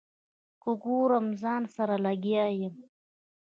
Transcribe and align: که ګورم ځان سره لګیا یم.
که 0.61 0.71
ګورم 0.83 1.27
ځان 1.41 1.63
سره 1.75 1.95
لګیا 2.05 2.45
یم. 2.59 2.75